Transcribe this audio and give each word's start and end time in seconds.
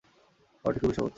খাবারটি 0.65 0.79
খুবই 0.79 0.95
সহজ। 0.95 1.09